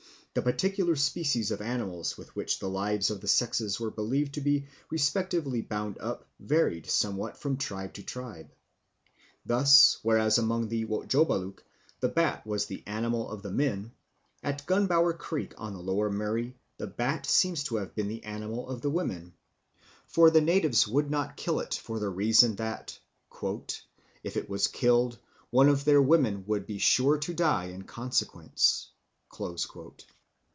The 0.33 0.41
particular 0.41 0.95
species 0.95 1.51
of 1.51 1.59
animals 1.61 2.17
with 2.17 2.33
which 2.37 2.59
the 2.59 2.69
lives 2.69 3.11
of 3.11 3.19
the 3.19 3.27
sexes 3.27 3.81
were 3.81 3.91
believed 3.91 4.35
to 4.35 4.39
be 4.39 4.65
respectively 4.89 5.59
bound 5.61 5.97
up 5.99 6.25
varied 6.39 6.89
somewhat 6.89 7.35
from 7.35 7.57
tribe 7.57 7.93
to 7.95 8.03
tribe. 8.03 8.49
Thus 9.45 9.97
whereas 10.03 10.37
among 10.37 10.69
the 10.69 10.85
Wotjobaluk 10.85 11.59
the 11.99 12.07
bat 12.07 12.47
was 12.47 12.65
the 12.65 12.81
animal 12.87 13.29
of 13.29 13.41
the 13.43 13.51
men, 13.51 13.91
at 14.41 14.65
Gunbower 14.65 15.17
Creek 15.17 15.53
on 15.57 15.73
the 15.73 15.81
Lower 15.81 16.09
Murray 16.09 16.55
the 16.77 16.87
bat 16.87 17.25
seems 17.25 17.61
to 17.65 17.75
have 17.75 17.93
been 17.93 18.07
the 18.07 18.23
animal 18.23 18.69
of 18.69 18.79
the 18.81 18.89
women, 18.89 19.33
for 20.07 20.29
the 20.29 20.39
natives 20.39 20.87
would 20.87 21.11
not 21.11 21.35
kill 21.35 21.59
it 21.59 21.73
for 21.73 21.99
the 21.99 22.07
reason 22.09 22.55
that 22.55 22.97
"if 24.23 24.37
it 24.37 24.49
was 24.49 24.69
killed, 24.69 25.19
one 25.49 25.67
of 25.67 25.83
their 25.83 25.99
lubras 26.01 26.07
[women] 26.07 26.43
would 26.47 26.65
be 26.65 26.77
sure 26.77 27.17
to 27.17 27.33
die 27.33 27.65
in 27.65 27.81
consequence." 27.83 28.91